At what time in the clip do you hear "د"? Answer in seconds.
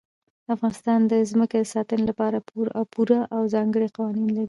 1.11-1.13, 1.59-1.65